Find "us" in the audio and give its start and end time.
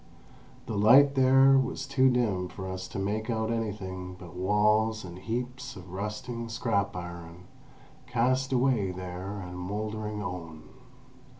2.67-2.87